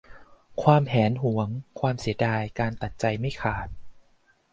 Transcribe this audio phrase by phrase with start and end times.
[0.63, 1.49] ความแหนหวง
[1.79, 3.67] ความเสียดาย การตัดใจไม่ขาด